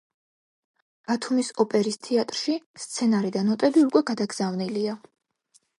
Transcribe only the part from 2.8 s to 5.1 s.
სცენარი და ნოტები უკვე გადაგზავნილია.